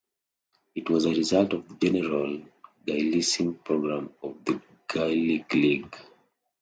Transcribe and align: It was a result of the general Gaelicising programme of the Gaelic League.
It 0.73 0.89
was 0.89 1.05
a 1.05 1.09
result 1.13 1.53
of 1.53 1.69
the 1.69 1.75
general 1.91 2.41
Gaelicising 2.87 3.63
programme 3.63 4.11
of 4.23 4.43
the 4.45 4.59
Gaelic 4.87 5.53
League. 5.53 5.95